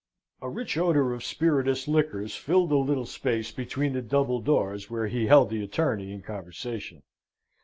[0.41, 5.05] A rich odour of spirituous liquors filled the little space between the double doors where
[5.05, 7.03] he held the attorney in conversation.